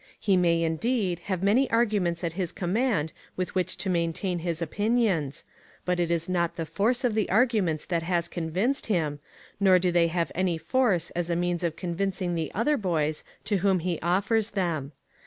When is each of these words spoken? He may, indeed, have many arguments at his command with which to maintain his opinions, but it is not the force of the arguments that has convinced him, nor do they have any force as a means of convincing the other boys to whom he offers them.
He 0.19 0.35
may, 0.35 0.63
indeed, 0.63 1.19
have 1.25 1.43
many 1.43 1.69
arguments 1.69 2.23
at 2.23 2.33
his 2.33 2.51
command 2.51 3.13
with 3.35 3.53
which 3.53 3.77
to 3.77 3.87
maintain 3.87 4.39
his 4.39 4.59
opinions, 4.59 5.45
but 5.85 5.99
it 5.99 6.09
is 6.09 6.27
not 6.27 6.55
the 6.55 6.65
force 6.65 7.03
of 7.03 7.13
the 7.13 7.29
arguments 7.29 7.85
that 7.85 8.01
has 8.01 8.27
convinced 8.27 8.87
him, 8.87 9.19
nor 9.59 9.77
do 9.77 9.91
they 9.91 10.07
have 10.07 10.31
any 10.33 10.57
force 10.57 11.11
as 11.11 11.29
a 11.29 11.35
means 11.35 11.63
of 11.63 11.75
convincing 11.75 12.33
the 12.33 12.51
other 12.55 12.77
boys 12.77 13.23
to 13.43 13.57
whom 13.57 13.77
he 13.77 13.99
offers 14.01 14.49
them. 14.49 14.91